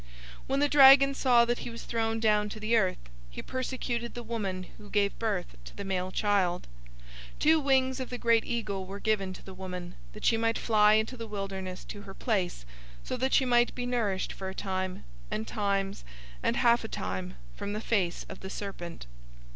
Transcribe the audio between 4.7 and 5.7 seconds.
who gave birth